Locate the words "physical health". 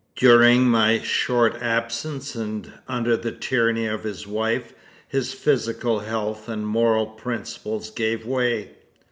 5.31-6.49